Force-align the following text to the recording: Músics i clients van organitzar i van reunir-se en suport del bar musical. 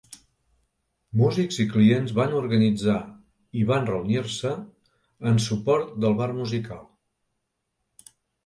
Músics 1.19 1.59
i 1.63 1.65
clients 1.73 2.13
van 2.19 2.33
organitzar 2.39 2.95
i 3.61 3.67
van 3.73 3.87
reunir-se 3.91 4.55
en 5.33 5.39
suport 5.49 5.95
del 6.07 6.17
bar 6.23 6.33
musical. 6.43 6.83